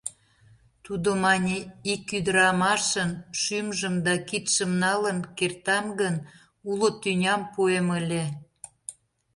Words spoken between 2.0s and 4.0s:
ӱдырамашын шӱмжым